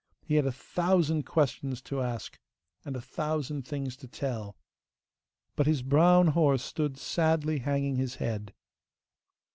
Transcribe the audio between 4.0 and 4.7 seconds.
tell.